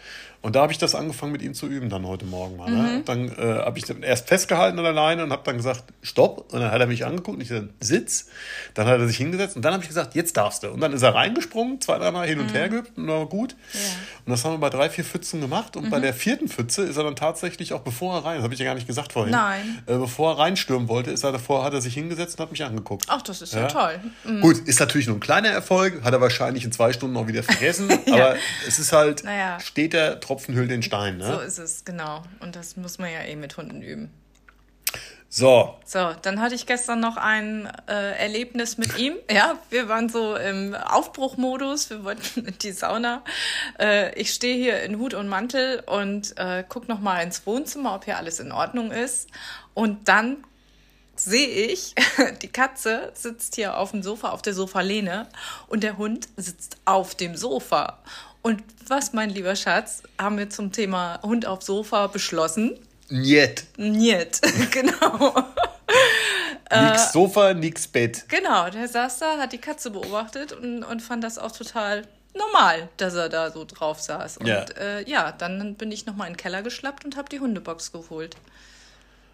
Und 0.48 0.56
da 0.56 0.62
habe 0.62 0.72
ich 0.72 0.78
das 0.78 0.96
angefangen 0.96 1.34
mit 1.34 1.42
ihm 1.42 1.54
zu 1.54 1.68
üben 1.68 1.90
dann 1.90 2.08
heute 2.08 2.24
Morgen 2.26 2.56
mal. 2.56 2.72
Ne? 2.72 3.00
Mhm. 3.00 3.04
Dann 3.04 3.28
äh, 3.38 3.66
habe 3.66 3.78
ich 3.80 3.86
erst 4.02 4.30
festgehalten 4.30 4.78
an 4.78 4.86
der 4.86 4.94
Leine 4.94 5.26
und 5.26 5.34
habe 5.34 5.42
dann 5.44 5.58
gesagt, 5.58 5.84
stopp. 6.02 6.54
Und 6.54 6.62
dann 6.62 6.72
hat 6.72 6.80
er 6.80 6.88
mich 6.88 7.06
angeguckt 7.06 7.36
und 7.36 7.42
ich 7.42 7.50
gesagt, 7.50 7.68
sitz. 7.82 8.30
Dann 8.74 8.88
hat 8.88 8.98
er 8.98 9.08
sich 9.10 9.18
hingesetzt 9.18 9.58
und 9.58 9.66
dann 9.66 9.74
habe 9.74 9.84
ich 9.84 9.90
gesagt, 9.90 10.16
jetzt 10.16 10.38
darfst 10.38 10.64
du. 10.64 10.70
Und 10.70 10.80
dann 10.80 10.94
ist 10.94 11.02
er 11.02 11.14
reingesprungen, 11.14 11.82
zwei, 11.82 11.98
dreimal 11.98 12.26
hin 12.26 12.40
und 12.40 12.52
mhm. 12.52 12.56
her 12.56 12.70
geübt 12.70 12.98
und 12.98 13.08
war 13.10 13.26
gut. 13.26 13.58
Ja. 13.74 13.80
Und 14.26 14.32
das 14.32 14.46
haben 14.46 14.54
wir 14.54 14.60
bei 14.60 14.70
drei, 14.70 14.90
vier 14.90 15.04
Pfützen 15.04 15.42
gemacht. 15.42 15.76
Und 15.76 15.88
mhm. 15.88 15.90
bei 15.90 16.00
der 16.00 16.14
vierten 16.14 16.48
Pfütze 16.48 16.84
ist 16.84 16.96
er 16.96 17.04
dann 17.04 17.18
tatsächlich 17.18 17.74
auch 17.74 17.82
bevor 17.82 18.16
er 18.16 18.24
rein, 18.24 18.36
das 18.36 18.46
habe 18.46 18.54
ich 18.54 18.62
ja 18.62 18.68
gar 18.68 18.76
nicht 18.76 18.88
gesagt 18.88 19.12
vorhin. 19.12 19.34
Nein. 19.34 19.84
Äh, 19.86 19.98
bevor 19.98 20.32
er 20.32 20.40
reinstürmen 20.40 20.88
wollte, 20.88 21.12
ist 21.12 21.26
er 21.26 21.34
davor, 21.34 21.66
hat 21.66 21.74
er 21.74 21.82
sich 21.82 21.94
hingesetzt 21.94 22.40
und 22.40 22.44
hat 22.44 22.52
mich 22.52 22.64
angeguckt. 22.64 23.04
Ach, 23.10 23.22
das 23.22 23.42
ist 23.42 23.54
ja, 23.54 23.64
ja 23.64 23.68
toll. 23.68 24.00
Mhm. 24.24 24.40
Gut, 24.40 24.60
ist 24.60 24.80
natürlich 24.80 25.08
nur 25.08 25.18
ein 25.18 25.20
kleiner 25.20 25.50
Erfolg, 25.50 26.06
hat 26.06 26.14
er 26.14 26.22
wahrscheinlich 26.22 26.64
in 26.64 26.72
zwei 26.72 26.94
Stunden 26.94 27.18
auch 27.18 27.28
wieder 27.28 27.44
vergessen. 27.44 27.90
ja. 28.06 28.14
Aber 28.14 28.36
es 28.66 28.80
ist 28.80 28.94
halt, 28.94 29.26
naja. 29.26 29.60
steht 29.60 29.92
der 29.92 30.22
Tropfen 30.38 30.54
hüllt 30.54 30.70
den 30.70 30.84
Stein. 30.84 31.18
Ne? 31.18 31.26
So 31.26 31.40
ist 31.40 31.58
es, 31.58 31.84
genau. 31.84 32.22
Und 32.42 32.56
das 32.56 32.78
muss 32.78 33.00
man 33.00 33.12
ja 33.12 33.22
eh 33.22 33.36
mit 33.36 33.58
Hunden 33.58 33.82
üben. 33.82 34.12
So. 35.30 35.76
So, 35.84 36.14
dann 36.22 36.40
hatte 36.40 36.54
ich 36.54 36.68
gestern 36.68 37.00
noch 37.00 37.18
ein 37.18 37.68
äh, 37.88 38.12
Erlebnis 38.18 38.78
mit 38.78 39.00
ihm. 39.00 39.16
Ja, 39.32 39.58
wir 39.72 39.90
waren 39.90 40.10
so 40.10 40.36
im 40.36 40.76
Aufbruchmodus. 40.76 41.90
Wir 41.90 42.04
wollten 42.04 42.46
in 42.46 42.58
die 42.60 42.72
Sauna. 42.72 43.24
Äh, 43.80 44.14
ich 44.14 44.32
stehe 44.32 44.56
hier 44.56 44.84
in 44.84 45.00
Hut 45.00 45.16
und 45.16 45.28
Mantel 45.28 45.84
und 45.88 46.38
äh, 46.38 46.64
guck 46.70 46.88
noch 46.88 47.00
mal 47.00 47.22
ins 47.22 47.48
Wohnzimmer, 47.48 47.96
ob 47.96 48.06
hier 48.06 48.18
alles 48.18 48.40
in 48.40 48.52
Ordnung 48.52 48.92
ist. 48.92 49.30
Und 49.74 50.08
dann 50.08 50.38
sehe 51.20 51.48
ich, 51.48 51.96
die 52.44 52.48
Katze 52.48 53.12
sitzt 53.16 53.56
hier 53.56 53.78
auf 53.78 53.90
dem 53.90 54.04
Sofa, 54.04 54.30
auf 54.30 54.44
der 54.44 54.54
Sofalehne 54.54 55.28
und 55.68 55.84
der 55.84 55.98
Hund 55.98 56.30
sitzt 56.38 56.78
auf 56.86 57.16
dem 57.16 57.36
Sofa. 57.36 57.98
Und 58.48 58.64
was, 58.88 59.12
mein 59.12 59.30
lieber 59.30 59.58
Schatz, 59.58 60.04
haben 60.18 60.38
wir 60.38 60.50
zum 60.50 60.72
Thema 60.72 61.20
Hund 61.22 61.46
auf 61.46 61.64
Sofa 61.64 62.08
beschlossen? 62.08 62.80
Niet. 63.10 63.66
Niet, 63.76 64.40
genau. 64.72 65.34
nix 66.72 67.12
Sofa, 67.12 67.54
nix 67.54 67.90
Bett. 67.90 68.24
Genau, 68.30 68.70
der 68.70 68.88
saß 68.88 69.20
da, 69.20 69.38
hat 69.38 69.52
die 69.52 69.58
Katze 69.58 69.92
beobachtet 69.92 70.54
und, 70.54 70.84
und 70.84 71.02
fand 71.02 71.26
das 71.26 71.38
auch 71.38 71.52
total 71.52 72.04
normal, 72.34 72.88
dass 72.96 73.16
er 73.16 73.28
da 73.28 73.52
so 73.52 73.66
drauf 73.66 74.00
saß. 74.00 74.38
Und 74.38 74.48
ja, 74.48 74.64
äh, 74.80 75.04
ja 75.10 75.34
dann 75.34 75.76
bin 75.76 75.92
ich 75.92 76.06
nochmal 76.06 76.28
in 76.28 76.34
den 76.36 76.38
Keller 76.38 76.62
geschlappt 76.62 77.04
und 77.04 77.18
habe 77.18 77.28
die 77.28 77.42
Hundebox 77.42 77.92
geholt. 77.92 78.38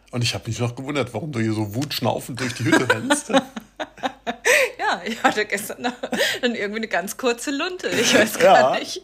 Und 0.10 0.24
ich 0.24 0.34
habe 0.34 0.48
mich 0.48 0.58
noch 0.58 0.76
gewundert, 0.76 1.14
warum 1.14 1.32
du 1.32 1.40
hier 1.40 1.54
so 1.54 1.76
wutschnaufend 1.76 2.40
durch 2.40 2.56
die 2.56 2.64
Hütte 2.64 2.90
rennst. 2.90 3.32
ja, 4.94 5.02
ich 5.06 5.24
hatte 5.24 5.46
gestern 5.46 5.94
dann 6.42 6.56
irgendwie 6.56 6.78
eine 6.78 6.88
ganz 6.88 7.18
kurze 7.18 7.52
Lunte. 7.52 7.90
Ich 7.90 8.14
weiß 8.14 8.40
gar 8.40 8.74
ja, 8.74 8.80
nicht. 8.80 9.02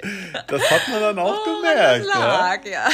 Das 0.47 0.69
hat 0.69 0.87
man 0.89 1.01
dann 1.01 1.19
auch 1.19 1.39
oh, 1.45 1.61
gemerkt. 1.61 2.05
Das 2.05 2.13
lag, 2.15 2.65
ja. 2.65 2.71
ja. 2.71 2.89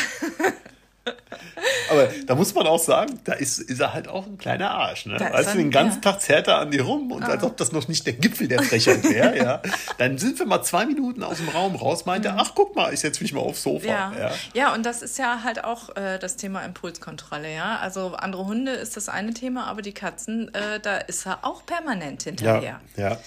Aber 1.89 2.09
da 2.25 2.35
muss 2.35 2.53
man 2.53 2.65
auch 2.67 2.79
sagen, 2.79 3.19
da 3.23 3.33
ist, 3.33 3.59
ist 3.59 3.79
er 3.79 3.93
halt 3.93 4.07
auch 4.07 4.25
ein 4.25 4.37
kleiner 4.37 4.71
Arsch. 4.71 5.05
Ne? 5.05 5.19
Weißt 5.19 5.53
du, 5.53 5.57
den 5.57 5.71
ganzen 5.71 6.01
ja. 6.03 6.11
Tag 6.11 6.21
zerrt 6.21 6.47
er 6.47 6.59
an 6.59 6.71
dir 6.71 6.83
rum 6.83 7.11
und 7.11 7.23
ah. 7.23 7.27
als 7.27 7.43
ob 7.43 7.57
das 7.57 7.71
noch 7.71 7.87
nicht 7.87 8.05
der 8.05 8.13
Gipfel 8.13 8.47
der 8.47 8.63
Frechheit 8.63 9.03
wäre. 9.03 9.37
ja. 9.37 9.61
Dann 9.97 10.17
sind 10.17 10.39
wir 10.39 10.45
mal 10.45 10.63
zwei 10.63 10.85
Minuten 10.85 11.23
aus 11.23 11.37
dem 11.37 11.49
Raum 11.49 11.75
raus, 11.75 12.05
meint 12.05 12.25
er, 12.25 12.33
mhm. 12.33 12.39
ach 12.39 12.51
guck 12.55 12.75
mal, 12.75 12.93
ich 12.93 12.99
setze 12.99 13.21
mich 13.21 13.33
mal 13.33 13.41
aufs 13.41 13.63
Sofa. 13.63 13.87
Ja. 13.87 14.13
ja. 14.17 14.31
Ja. 14.53 14.73
und 14.73 14.85
das 14.85 15.01
ist 15.01 15.17
ja 15.17 15.43
halt 15.43 15.63
auch 15.63 15.95
äh, 15.95 16.17
das 16.19 16.35
Thema 16.35 16.63
Impulskontrolle. 16.63 17.53
Ja, 17.53 17.77
Also 17.77 18.15
andere 18.15 18.45
Hunde 18.45 18.71
ist 18.71 18.97
das 18.97 19.09
eine 19.09 19.33
Thema, 19.33 19.67
aber 19.67 19.81
die 19.81 19.93
Katzen, 19.93 20.53
äh, 20.53 20.79
da 20.79 20.97
ist 20.97 21.25
er 21.25 21.39
auch 21.43 21.65
permanent 21.65 22.23
hinterher. 22.23 22.79
Ja. 22.95 23.09
ja. 23.09 23.17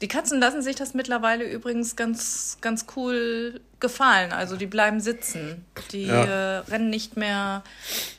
Die 0.00 0.08
Katzen 0.08 0.40
lassen 0.40 0.62
sich 0.62 0.76
das 0.76 0.94
mittlerweile 0.94 1.44
übrigens 1.44 1.94
ganz, 1.94 2.56
ganz 2.60 2.86
cool 2.96 3.60
gefallen. 3.80 4.32
Also 4.32 4.56
die 4.56 4.66
bleiben 4.66 5.00
sitzen. 5.00 5.64
Die 5.92 6.06
ja. 6.06 6.24
äh, 6.24 6.56
rennen 6.58 6.88
nicht 6.88 7.16
mehr 7.16 7.62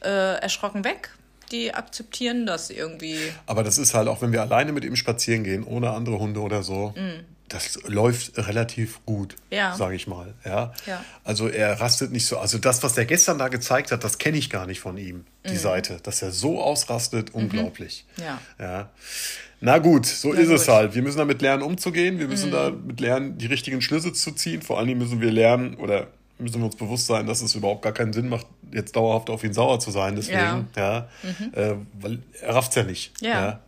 äh, 0.03 0.39
erschrocken 0.41 0.83
weg. 0.83 1.11
Die 1.51 1.73
akzeptieren 1.73 2.45
das 2.45 2.69
irgendwie. 2.69 3.17
Aber 3.45 3.63
das 3.63 3.77
ist 3.77 3.93
halt 3.93 4.07
auch, 4.07 4.21
wenn 4.21 4.31
wir 4.31 4.41
alleine 4.41 4.71
mit 4.71 4.85
ihm 4.85 4.95
spazieren 4.95 5.43
gehen, 5.43 5.63
ohne 5.63 5.91
andere 5.91 6.19
Hunde 6.19 6.39
oder 6.39 6.63
so. 6.63 6.93
Mm. 6.95 7.25
Das 7.51 7.79
läuft 7.86 8.38
relativ 8.38 9.05
gut, 9.05 9.36
ja. 9.50 9.75
sage 9.75 9.96
ich 9.96 10.08
mal. 10.08 10.34
Ja? 10.46 10.74
ja. 10.86 11.03
Also 11.25 11.50
er 11.50 11.81
rastet 11.81 12.12
nicht 12.12 12.25
so. 12.25 12.38
Also 12.38 12.58
das, 12.58 12.81
was 12.81 12.98
er 12.98 13.05
gestern 13.05 13.38
da 13.38 13.50
gezeigt 13.50 13.91
hat, 13.91 14.05
das 14.05 14.17
kenne 14.17 14.38
ich 14.38 14.50
gar 14.50 14.65
nicht 14.65 14.79
von 14.79 14.98
ihm, 14.98 15.25
die 15.46 15.55
mm. 15.55 15.58
Seite. 15.58 15.98
Dass 16.01 16.22
er 16.22 16.31
so 16.31 16.62
ausrastet, 16.62 17.36
mhm. 17.36 17.41
unglaublich. 17.41 18.05
Ja. 18.17 18.39
ja. 18.58 18.89
Na 19.60 19.79
gut, 19.79 20.05
so 20.05 20.31
Na 20.31 20.39
ist 20.39 20.48
gut. 20.48 20.58
es 20.58 20.67
halt. 20.70 20.96
Wir 20.96 21.01
müssen 21.01 21.17
damit 21.17 21.41
lernen, 21.41 21.62
umzugehen. 21.63 22.20
Wir 22.20 22.27
müssen 22.29 22.50
mhm. 22.50 22.53
damit 22.53 23.01
lernen, 23.01 23.38
die 23.38 23.48
richtigen 23.48 23.81
Schlüsse 23.81 24.13
zu 24.13 24.31
ziehen. 24.31 24.62
Vor 24.62 24.77
allen 24.77 24.88
Dingen 24.88 25.00
müssen 25.00 25.20
wir 25.20 25.31
lernen 25.31 25.75
oder 25.75 26.08
müssen 26.39 26.60
wir 26.60 26.65
uns 26.65 26.77
bewusst 26.77 27.08
sein, 27.08 27.27
dass 27.27 27.41
es 27.41 27.53
überhaupt 27.53 27.81
gar 27.81 27.91
keinen 27.91 28.13
Sinn 28.13 28.29
macht, 28.29 28.48
jetzt 28.72 28.96
dauerhaft 28.96 29.29
auf 29.29 29.43
ihn 29.43 29.53
sauer 29.53 29.79
zu 29.79 29.91
sein. 29.91 30.15
Deswegen, 30.15 30.67
ja, 30.75 31.10
mhm. 31.22 31.53
äh, 31.53 31.75
weil 32.00 32.20
er 32.41 32.55
rafft 32.55 32.72
es 32.72 32.75
ja 32.75 32.84
nicht. 32.84 33.12
Ja. 33.22 33.60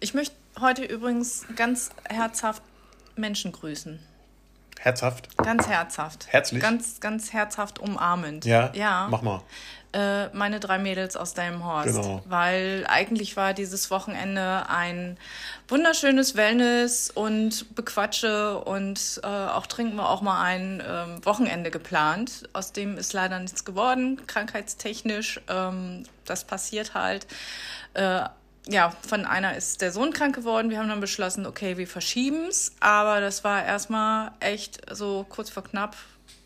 Ich 0.00 0.14
möchte 0.14 0.34
heute 0.58 0.84
übrigens 0.84 1.46
ganz 1.56 1.90
herzhaft 2.08 2.62
Menschen 3.20 3.52
grüßen. 3.52 4.00
Herzhaft? 4.78 5.36
Ganz 5.36 5.68
herzhaft. 5.68 6.26
Herzlich? 6.30 6.62
Ganz, 6.62 7.00
ganz 7.00 7.32
herzhaft 7.34 7.78
umarmend. 7.78 8.46
Ja? 8.46 8.70
Ja. 8.74 9.08
Mach 9.10 9.20
mal 9.20 9.42
äh, 9.92 10.28
meine 10.28 10.60
drei 10.60 10.78
Mädels 10.78 11.16
aus 11.16 11.34
Delmenhorst. 11.34 11.88
Genau. 11.88 12.22
Weil 12.26 12.84
eigentlich 12.88 13.36
war 13.36 13.54
dieses 13.54 13.90
Wochenende 13.90 14.68
ein 14.68 15.16
wunderschönes 15.68 16.36
Wellness 16.36 17.10
und 17.10 17.74
Bequatsche 17.74 18.58
und 18.58 19.20
äh, 19.22 19.26
auch 19.26 19.66
trinken 19.66 19.96
wir 19.96 20.08
auch 20.08 20.22
mal 20.22 20.42
ein 20.42 20.82
ähm, 20.86 21.24
Wochenende 21.24 21.70
geplant. 21.70 22.48
Aus 22.52 22.72
dem 22.72 22.98
ist 22.98 23.12
leider 23.12 23.38
nichts 23.38 23.64
geworden, 23.64 24.20
krankheitstechnisch. 24.26 25.40
Ähm, 25.48 26.04
das 26.24 26.44
passiert 26.44 26.94
halt. 26.94 27.26
Äh, 27.94 28.22
ja, 28.70 28.92
von 29.06 29.26
einer 29.26 29.56
ist 29.56 29.80
der 29.80 29.92
Sohn 29.92 30.12
krank 30.12 30.34
geworden. 30.34 30.70
Wir 30.70 30.78
haben 30.78 30.88
dann 30.88 31.00
beschlossen, 31.00 31.44
okay, 31.44 31.76
wir 31.76 31.88
verschieben 31.88 32.46
es. 32.48 32.72
Aber 32.80 33.20
das 33.20 33.42
war 33.42 33.64
erstmal 33.64 34.30
echt 34.40 34.80
so 34.94 35.26
kurz 35.28 35.50
vor 35.50 35.64
knapp 35.64 35.96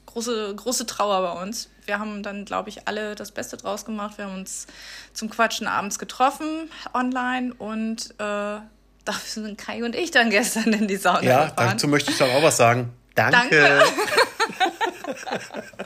große, 0.06 0.54
große 0.56 0.86
Trauer 0.86 1.34
bei 1.34 1.42
uns. 1.42 1.68
Wir 1.84 1.98
haben 1.98 2.22
dann, 2.22 2.44
glaube 2.44 2.70
ich, 2.70 2.88
alle 2.88 3.14
das 3.14 3.30
Beste 3.30 3.56
draus 3.56 3.84
gemacht. 3.84 4.16
Wir 4.16 4.24
haben 4.24 4.36
uns 4.36 4.66
zum 5.12 5.28
Quatschen 5.28 5.66
abends 5.66 5.98
getroffen 5.98 6.70
online 6.94 7.52
und 7.54 8.10
äh, 8.12 8.16
da 8.18 9.12
sind 9.26 9.58
Kai 9.58 9.84
und 9.84 9.94
ich 9.94 10.10
dann 10.10 10.30
gestern 10.30 10.72
in 10.72 10.88
die 10.88 10.96
Sauna 10.96 11.22
ja, 11.22 11.44
gefahren. 11.46 11.70
dazu 11.72 11.88
möchte 11.88 12.10
ich 12.10 12.16
dann 12.16 12.30
auch 12.30 12.42
was 12.42 12.56
sagen. 12.56 12.90
Danke. 13.14 13.50
Danke. 13.50 13.84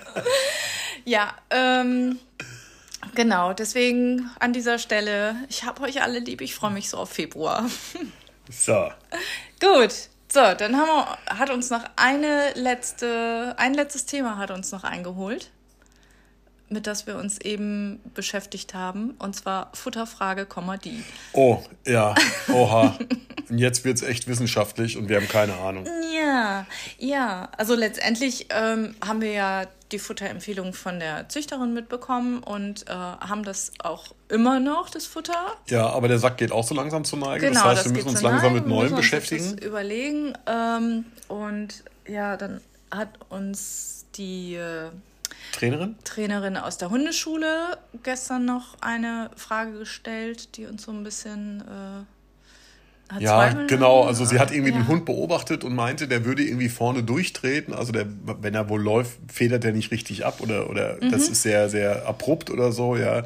ja, 1.04 1.35
ähm, 1.50 2.18
genau. 3.18 3.52
Deswegen 3.52 4.30
an 4.38 4.52
dieser 4.52 4.78
Stelle, 4.78 5.34
ich 5.48 5.64
habe 5.64 5.82
euch 5.82 6.02
alle 6.02 6.20
lieb. 6.20 6.40
Ich 6.40 6.54
freue 6.54 6.70
mich 6.70 6.88
so 6.88 6.98
auf 6.98 7.10
Februar. 7.10 7.68
so. 8.50 8.90
Gut. 9.60 9.92
So, 10.30 10.40
dann 10.54 10.76
haben 10.76 10.88
wir, 10.88 11.38
hat 11.38 11.50
uns 11.50 11.70
noch 11.70 11.82
eine 11.96 12.52
letzte, 12.54 13.54
ein 13.56 13.75
letztes 13.75 14.04
Thema 14.04 14.37
hat 14.37 14.50
uns 14.50 14.70
noch 14.72 14.84
eingeholt, 14.84 15.50
mit 16.70 16.87
das 16.87 17.06
wir 17.06 17.16
uns 17.16 17.40
eben 17.40 18.00
beschäftigt 18.14 18.75
haben, 18.75 19.14
und 19.18 19.34
zwar 19.34 19.70
Futterfrage, 19.75 20.46
die. 20.84 21.02
Oh, 21.32 21.62
ja, 21.87 22.14
oha. 22.52 22.98
und 23.48 23.58
jetzt 23.58 23.84
wird 23.84 23.96
es 23.96 24.02
echt 24.02 24.28
wissenschaftlich 24.28 24.96
und 24.96 25.08
wir 25.08 25.16
haben 25.16 25.28
keine 25.28 25.54
Ahnung. 25.54 25.87
Ja, 26.14 26.66
ja. 26.98 27.48
Also 27.56 27.75
letztendlich 27.75 28.48
ähm, 28.50 28.94
haben 29.04 29.20
wir 29.20 29.32
ja 29.32 29.66
die 29.92 29.98
Futterempfehlung 29.98 30.75
von 30.75 31.00
der 31.00 31.28
Züchterin 31.28 31.72
mitbekommen 31.72 32.42
und 32.42 32.88
äh, 32.88 32.92
haben 32.92 33.42
das 33.42 33.72
auch 33.78 34.06
immer 34.28 34.60
noch, 34.60 34.90
das 34.90 35.06
Futter. 35.06 35.54
Ja, 35.68 35.88
aber 35.88 36.08
der 36.08 36.18
Sack 36.18 36.37
geht 36.37 36.52
auch 36.52 36.64
so 36.64 36.75
langsam 36.75 37.04
zur 37.04 37.18
Neige. 37.18 37.46
Genau, 37.46 37.64
das 37.64 37.78
heißt, 37.78 37.84
wir 37.87 37.92
müssen 37.92 38.08
uns 38.08 38.22
langsam 38.22 38.52
mit 38.52 38.66
Neuem 38.66 38.94
beschäftigen. 38.94 39.52
Uns 39.52 39.62
überlegen. 39.62 40.34
Ähm, 40.46 41.06
und 41.28 41.84
ja, 42.06 42.37
dann 42.37 42.60
hat 42.90 43.08
uns 43.30 44.06
die 44.16 44.54
äh, 44.54 44.90
Trainerin? 45.52 45.97
Trainerin 46.05 46.57
aus 46.57 46.78
der 46.78 46.90
Hundeschule 46.90 47.78
gestern 48.02 48.45
noch 48.45 48.76
eine 48.81 49.31
Frage 49.37 49.78
gestellt, 49.78 50.57
die 50.57 50.67
uns 50.67 50.83
so 50.83 50.93
ein 50.93 51.05
bisschen 51.05 51.62
äh, 51.62 52.05
hat 53.12 53.23
ja, 53.23 53.52
genau. 53.67 54.02
Also 54.02 54.26
sie 54.26 54.38
hat 54.38 54.50
irgendwie 54.50 54.73
ja. 54.73 54.78
den 54.78 54.87
Hund 54.87 55.07
beobachtet 55.07 55.64
und 55.64 55.75
meinte, 55.75 56.09
der 56.09 56.26
würde 56.26 56.43
irgendwie 56.43 56.69
vorne 56.69 57.02
durchtreten. 57.02 57.73
Also 57.73 57.90
der, 57.90 58.07
wenn 58.25 58.55
er 58.55 58.69
wohl 58.69 58.83
läuft, 58.83 59.19
federt 59.33 59.64
er 59.64 59.73
nicht 59.73 59.90
richtig 59.90 60.26
ab 60.26 60.40
oder, 60.40 60.69
oder 60.69 60.99
mhm. 61.00 61.11
das 61.11 61.28
ist 61.28 61.43
sehr, 61.43 61.71
sehr 61.71 62.07
abrupt 62.07 62.50
oder 62.50 62.71
so, 62.71 62.97
ja 62.97 63.25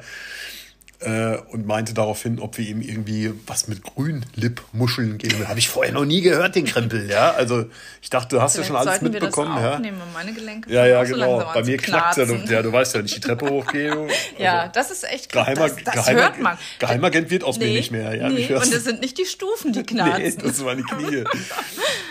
äh, 1.05 1.39
und 1.51 1.67
meinte 1.67 1.95
daraufhin, 1.95 2.39
ob 2.39 2.59
wir 2.59 2.67
ihm 2.67 2.81
irgendwie 2.81 3.33
was 3.47 3.69
mit 3.69 3.83
Grünlippmuscheln 3.83 5.19
geben. 5.19 5.49
Habe 5.49 5.59
ich 5.59 5.69
vorher 5.69 5.93
noch 5.93 6.05
nie 6.05 6.21
gehört, 6.21 6.55
den 6.55 6.65
Krempel. 6.65 7.11
Ja, 7.11 7.33
also 7.33 7.67
ich 8.01 8.11
dachte, 8.11 8.37
du 8.37 8.43
hast 8.43 8.55
Vielleicht 8.55 8.71
ja 8.71 8.79
schon 8.79 8.89
alles 8.89 9.03
mitbekommen. 9.03 9.55
Wir 9.55 9.79
das 9.79 9.85
ja. 9.85 9.93
Meine 10.15 10.33
Gelenke 10.33 10.73
ja, 10.73 10.87
ja, 10.87 11.05
genau. 11.05 11.41
So 11.41 11.47
Bei 11.55 11.65
mir 11.65 11.77
knackt 11.77 12.19
er. 12.19 12.27
Ja, 12.47 12.63
du 12.63 12.73
weißt 12.73 12.95
ja, 12.95 12.99
wenn 13.01 13.07
ich 13.07 13.15
die 13.15 13.21
Treppe 13.21 13.47
hochgehe. 13.51 13.93
Also 13.93 14.09
ja, 14.39 14.69
das 14.69 14.91
ist 14.91 15.05
echt 15.05 15.31
krass. 15.31 15.47
Geheimer, 15.47 15.69
das, 15.69 15.85
das 15.85 15.95
Geheimer, 15.95 16.21
hört 16.21 16.41
man. 16.41 16.59
Geheimagent 16.79 17.31
wird 17.31 17.45
aus 17.45 17.59
nee, 17.59 17.67
mir 17.67 17.73
nicht 17.73 17.91
mehr. 17.91 18.15
Ja, 18.15 18.29
nee, 18.29 18.53
und 18.53 18.73
es 18.73 18.85
sind 18.85 19.01
nicht 19.01 19.19
die 19.19 19.27
Stufen, 19.27 19.73
die 19.73 19.83
knarzen. 19.85 20.23
nee, 20.23 20.35
das 20.43 20.65
waren 20.65 20.79
die 20.79 20.85
Knie. 20.85 21.25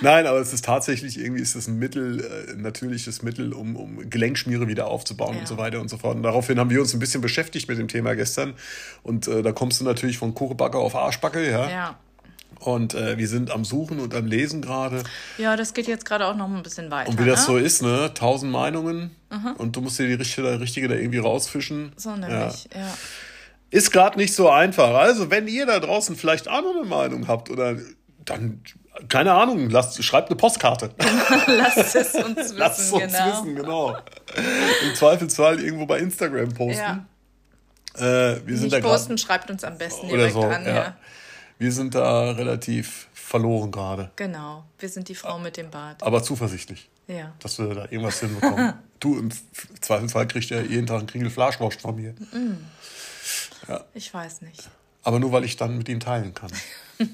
Nein, 0.01 0.27
aber 0.27 0.39
es 0.39 0.53
ist 0.53 0.65
tatsächlich 0.65 1.19
irgendwie 1.19 1.41
ist 1.41 1.55
es 1.55 1.67
ein 1.67 1.77
Mittel, 1.77 2.47
ein 2.49 2.59
äh, 2.59 2.61
natürliches 2.61 3.21
Mittel, 3.21 3.53
um, 3.53 3.75
um 3.75 4.09
Gelenkschmiere 4.09 4.67
wieder 4.67 4.87
aufzubauen 4.87 5.35
ja. 5.35 5.41
und 5.41 5.47
so 5.47 5.57
weiter 5.57 5.79
und 5.79 5.89
so 5.89 5.97
fort. 5.97 6.15
Und 6.15 6.23
daraufhin 6.23 6.59
haben 6.59 6.69
wir 6.69 6.81
uns 6.81 6.93
ein 6.93 6.99
bisschen 6.99 7.21
beschäftigt 7.21 7.69
mit 7.69 7.77
dem 7.77 7.87
Thema 7.87 8.15
gestern 8.15 8.53
und 9.03 9.27
äh, 9.27 9.41
da 9.41 9.51
kommst 9.51 9.81
du 9.81 9.85
natürlich 9.85 10.17
von 10.17 10.33
Kuchenbacke 10.33 10.77
auf 10.77 10.95
Arschbacke, 10.95 11.49
ja. 11.49 11.69
Ja. 11.69 11.95
Und 12.59 12.93
äh, 12.93 13.17
wir 13.17 13.27
sind 13.27 13.49
am 13.49 13.65
Suchen 13.65 13.99
und 13.99 14.13
am 14.13 14.27
Lesen 14.27 14.61
gerade. 14.61 15.03
Ja, 15.39 15.55
das 15.55 15.73
geht 15.73 15.87
jetzt 15.87 16.05
gerade 16.05 16.27
auch 16.27 16.35
noch 16.35 16.47
ein 16.47 16.61
bisschen 16.61 16.91
weiter. 16.91 17.09
Und 17.09 17.19
wie 17.19 17.25
das 17.25 17.47
ne? 17.47 17.53
so 17.53 17.57
ist, 17.57 17.81
ne? 17.81 18.11
Tausend 18.13 18.51
Meinungen 18.51 19.15
mhm. 19.31 19.53
und 19.57 19.75
du 19.75 19.81
musst 19.81 19.97
dir 19.97 20.07
die 20.07 20.13
richtige, 20.13 20.59
richtige 20.59 20.87
da 20.87 20.95
irgendwie 20.95 21.17
rausfischen. 21.17 21.93
So 21.95 22.11
nämlich, 22.11 22.69
ja. 22.73 22.81
ja. 22.81 22.97
Ist 23.71 23.91
gerade 23.91 24.17
nicht 24.19 24.35
so 24.35 24.49
einfach. 24.49 24.93
Also, 24.93 25.31
wenn 25.31 25.47
ihr 25.47 25.65
da 25.65 25.79
draußen 25.79 26.15
vielleicht 26.15 26.49
auch 26.49 26.61
noch 26.61 26.75
eine 26.75 26.85
Meinung 26.85 27.27
habt 27.27 27.49
oder 27.49 27.77
dann 28.25 28.61
keine 29.07 29.33
Ahnung, 29.33 29.69
lasst, 29.69 30.03
schreibt 30.03 30.29
eine 30.29 30.35
Postkarte. 30.35 30.91
lasst 31.47 31.95
es 31.95 32.13
uns 32.13 32.37
wissen. 32.37 32.57
Lasst 32.57 32.79
es 32.79 32.91
uns 32.91 33.13
genau. 33.13 33.27
wissen, 33.27 33.55
genau. 33.55 33.97
Im 34.83 34.95
Zweifelsfall 34.95 35.59
irgendwo 35.59 35.85
bei 35.85 35.99
Instagram 35.99 36.49
posten. 36.49 36.81
Ja. 36.81 37.05
Äh, 37.95 38.01
wir 38.01 38.57
sind 38.57 38.71
Nicht 38.71 38.73
da 38.73 38.79
posten, 38.79 39.17
schreibt 39.17 39.49
uns 39.49 39.63
am 39.63 39.77
besten 39.77 40.07
direkt 40.07 40.33
so, 40.33 40.43
an. 40.43 40.65
Ja. 40.65 40.75
ja. 40.75 40.97
Wir 41.57 41.71
sind 41.71 41.93
da 41.93 42.31
relativ 42.31 43.07
verloren 43.13 43.71
gerade. 43.71 44.11
Genau, 44.15 44.65
wir 44.79 44.89
sind 44.89 45.07
die 45.09 45.15
Frau 45.15 45.39
mit 45.39 45.57
dem 45.57 45.69
Bart. 45.69 46.03
Aber 46.03 46.23
zuversichtlich. 46.23 46.89
Ja. 47.07 47.33
Dass 47.39 47.59
wir 47.59 47.73
da 47.73 47.83
irgendwas 47.83 48.19
hinbekommen. 48.19 48.73
du, 48.99 49.17
im 49.17 49.29
Zweifelsfall 49.81 50.27
kriegst 50.27 50.49
du 50.49 50.55
ja 50.55 50.61
jeden 50.61 50.87
Tag 50.87 50.99
einen 50.99 51.07
Kringel 51.07 51.29
Fleischwurst 51.29 51.81
von 51.81 51.95
mir. 51.95 52.11
Mm. 52.31 52.65
Ja. 53.67 53.85
Ich 53.93 54.13
weiß 54.13 54.41
nicht. 54.41 54.69
Aber 55.03 55.19
nur, 55.19 55.31
weil 55.31 55.43
ich 55.43 55.57
dann 55.57 55.77
mit 55.77 55.89
ihm 55.89 55.99
teilen 55.99 56.33
kann. 56.33 56.51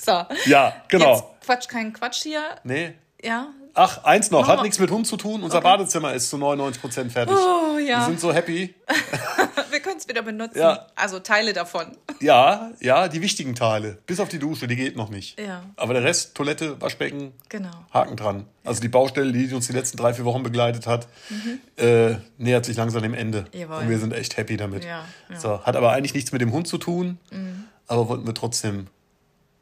so. 0.00 0.24
Ja, 0.46 0.82
genau. 0.88 1.14
Jetzt 1.14 1.46
Quatsch, 1.46 1.68
kein 1.68 1.92
Quatsch 1.92 2.22
hier. 2.22 2.42
Nee. 2.64 2.94
Ja, 3.22 3.48
Ach, 3.80 4.02
eins 4.02 4.32
noch, 4.32 4.48
hat 4.48 4.62
nichts 4.62 4.80
mit 4.80 4.90
Hund 4.90 5.06
zu 5.06 5.16
tun. 5.16 5.40
Unser 5.44 5.58
okay. 5.58 5.64
Badezimmer 5.64 6.12
ist 6.12 6.30
zu 6.30 6.36
99 6.36 6.80
Prozent 6.80 7.12
fertig. 7.12 7.36
Oh, 7.36 7.78
ja. 7.78 8.00
Wir 8.00 8.06
sind 8.06 8.18
so 8.18 8.32
happy. 8.32 8.74
Wir 9.70 9.80
können 9.80 9.98
es 9.98 10.08
wieder 10.08 10.22
benutzen. 10.22 10.58
Ja. 10.58 10.88
Also 10.96 11.20
Teile 11.20 11.52
davon. 11.52 11.96
Ja, 12.20 12.72
ja, 12.80 13.06
die 13.06 13.22
wichtigen 13.22 13.54
Teile. 13.54 13.98
Bis 14.04 14.18
auf 14.18 14.28
die 14.28 14.40
Dusche, 14.40 14.66
die 14.66 14.74
geht 14.74 14.96
noch 14.96 15.10
nicht. 15.10 15.38
Ja. 15.38 15.62
Aber 15.76 15.94
der 15.94 16.02
Rest, 16.02 16.34
Toilette, 16.34 16.80
Waschbecken, 16.80 17.32
genau. 17.48 17.70
Haken 17.92 18.16
dran. 18.16 18.46
Also 18.64 18.80
die 18.80 18.88
Baustelle, 18.88 19.30
die 19.30 19.54
uns 19.54 19.68
die 19.68 19.74
letzten 19.74 19.96
drei, 19.96 20.12
vier 20.12 20.24
Wochen 20.24 20.42
begleitet 20.42 20.88
hat, 20.88 21.06
mhm. 21.28 21.60
äh, 21.76 22.16
nähert 22.36 22.64
sich 22.64 22.76
langsam 22.76 23.02
dem 23.02 23.14
Ende. 23.14 23.44
Jawohl. 23.52 23.82
Und 23.82 23.90
wir 23.90 23.98
sind 24.00 24.12
echt 24.12 24.36
happy 24.36 24.56
damit. 24.56 24.84
Ja, 24.84 25.04
ja. 25.30 25.38
So, 25.38 25.62
hat 25.62 25.76
aber 25.76 25.92
eigentlich 25.92 26.14
nichts 26.14 26.32
mit 26.32 26.40
dem 26.40 26.52
Hund 26.52 26.66
zu 26.66 26.78
tun, 26.78 27.18
mhm. 27.30 27.64
aber 27.86 28.08
wollten 28.08 28.26
wir 28.26 28.34
trotzdem 28.34 28.88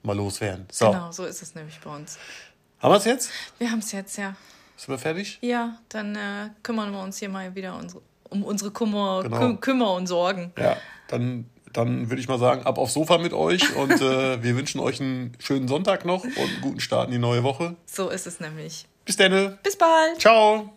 mal 0.03 0.17
loswerden. 0.17 0.67
So. 0.73 0.91
Genau, 0.91 1.13
so 1.13 1.25
ist 1.27 1.43
es 1.43 1.55
nämlich 1.55 1.79
bei 1.81 1.95
uns. 1.95 2.19
Haben 2.81 2.93
wir 2.93 2.99
es 2.99 3.05
jetzt? 3.05 3.31
Wir 3.59 3.71
haben 3.71 3.79
es 3.79 3.93
jetzt, 3.93 4.17
ja. 4.19 4.35
Sind 4.77 4.89
wir 4.89 4.99
fertig? 4.99 5.39
Ja, 5.41 5.79
dann 5.89 6.15
äh, 6.15 6.51
kümmern 6.63 6.93
wir 6.93 7.01
uns 7.01 7.19
hier 7.19 7.29
mal 7.29 7.55
wieder 7.55 7.81
um 8.29 8.43
unsere 8.43 8.71
Kummer, 8.71 9.23
genau. 9.23 9.39
Kü 9.39 9.57
Kümmer 9.57 9.93
und 9.95 10.07
Sorgen. 10.07 10.53
Ja, 10.59 10.77
dann, 11.09 11.47
dann 11.73 12.11
würde 12.11 12.21
ich 12.21 12.29
mal 12.29 12.39
sagen, 12.39 12.65
ab 12.65 12.77
aufs 12.77 12.95
Sofa 12.95 13.19
mit 13.19 13.33
euch 13.33 13.75
und 13.77 13.93
äh, 13.93 14.43
wir 14.43 14.57
wünschen 14.57 14.81
euch 14.81 15.01
einen 15.01 15.33
schönen 15.39 15.69
Sonntag 15.69 16.05
noch 16.05 16.25
und 16.25 16.39
einen 16.39 16.61
guten 16.61 16.81
Start 16.81 17.07
in 17.07 17.13
die 17.13 17.19
neue 17.19 17.43
Woche. 17.43 17.77
So 17.87 18.11
ist 18.11 18.27
es 18.27 18.41
nämlich. 18.41 18.87
Bis 19.05 19.17
dann. 19.17 19.59
Bis 19.63 19.77
bald. 19.77 20.21
Ciao. 20.21 20.76